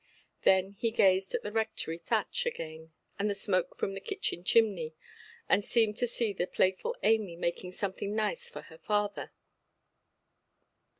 [0.41, 4.95] Then he gazed at the Rectory thatch again, and the smoke from the kitchen chimney,
[5.47, 9.31] and seemed to see pure playful Amy making something nice for her father.